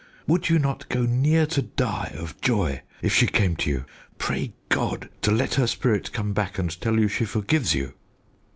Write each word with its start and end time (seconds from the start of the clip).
Would 0.25 0.49
you 0.49 0.57
not 0.57 0.89
go 0.89 1.03
near 1.03 1.45
to 1.45 1.61
die 1.61 2.11
of 2.17 2.41
joy 2.41 2.81
if 3.03 3.13
she 3.13 3.27
came 3.27 3.55
to 3.57 3.69
you? 3.69 3.85
Pray 4.17 4.55
God 4.69 5.09
to 5.21 5.29
let 5.29 5.53
her 5.53 5.67
spirit 5.67 6.11
come 6.11 6.33
back 6.33 6.57
and 6.57 6.71
tell 6.81 6.99
you 6.99 7.07
she 7.07 7.23
forgives 7.25 7.75
you!" 7.75 7.93